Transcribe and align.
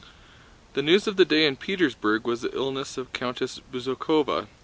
The 0.73 0.81
news 0.81 1.05
of 1.05 1.15
the 1.15 1.25
day 1.25 1.45
in 1.45 1.57
Petersburg 1.57 2.25
was 2.25 2.41
the 2.41 2.49
illness 2.55 2.97
of 2.97 3.13
Countess 3.13 3.61
Bezúkhova. 3.71 4.47